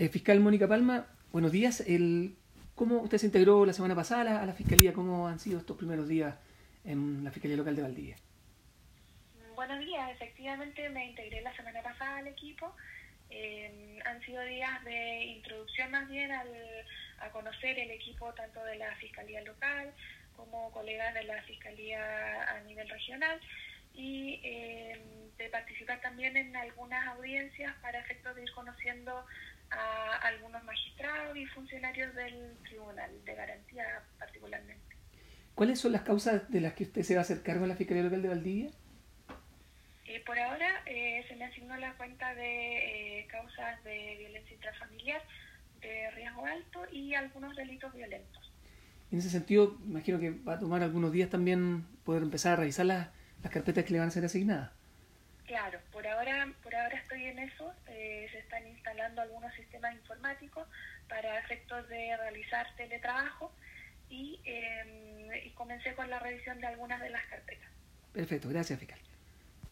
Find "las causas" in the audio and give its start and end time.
35.92-36.50